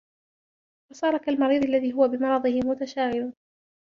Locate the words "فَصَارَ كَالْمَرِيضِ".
0.89-1.63